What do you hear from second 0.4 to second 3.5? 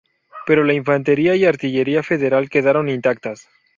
Pero la infantería y artillería federal quedaron intactas.